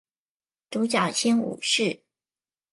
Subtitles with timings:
[0.71, 2.01] 獨角仙武士